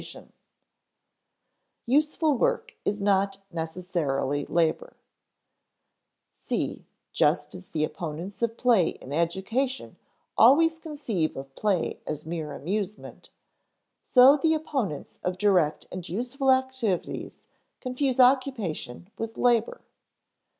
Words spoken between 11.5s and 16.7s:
play as mere amusement, so the opponents of direct and useful